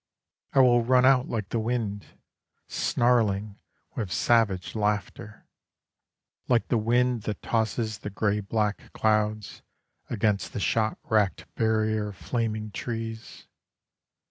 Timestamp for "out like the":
1.05-1.59